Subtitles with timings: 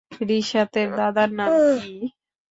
[0.21, 1.51] রিশাতের দাদার নাম
[1.73, 1.93] কী?